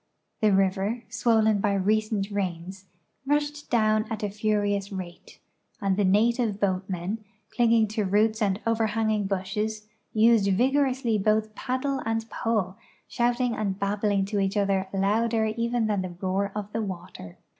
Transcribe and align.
The 0.41 0.51
river, 0.51 1.03
swollen 1.09 1.59
by 1.59 1.75
recent 1.75 2.31
rains, 2.31 2.85
rushed 3.27 3.69
down 3.69 4.07
at 4.11 4.23
a 4.23 4.31
furious 4.31 4.91
rate, 4.91 5.37
and 5.79 5.95
the 5.95 6.03
native 6.03 6.59
boatmen, 6.59 7.23
clinging 7.55 7.87
to 7.89 8.03
roots 8.05 8.41
and 8.41 8.59
over 8.65 8.87
hanging 8.87 9.27
bushes, 9.27 9.87
used 10.11 10.51
vigorously 10.53 11.19
both 11.19 11.53
paddle 11.53 12.01
and 12.03 12.27
pole, 12.31 12.77
shouting 13.07 13.53
and 13.55 13.77
babbling 13.77 14.25
to 14.25 14.39
each 14.39 14.57
other 14.57 14.87
louder 14.91 15.45
even 15.45 15.85
than 15.85 16.01
the 16.01 16.15
roar 16.19 16.51
of 16.55 16.73
the 16.73 16.81
water. 16.81 17.37